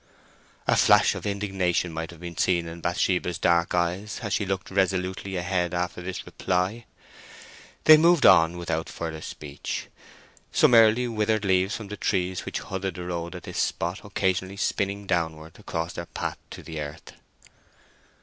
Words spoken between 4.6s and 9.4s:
resolutely ahead after this reply. They moved on without further